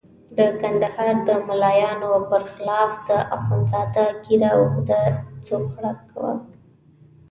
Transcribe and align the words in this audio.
د 0.37 0.39
کندهار 0.61 1.15
د 1.27 1.29
ملایانو 1.47 2.11
برخلاف 2.31 2.91
د 3.07 3.09
اخندزاده 3.37 4.05
ږیره 4.25 4.51
اوږده 4.57 5.01
څوکړه 5.47 5.91
وه. 6.21 6.31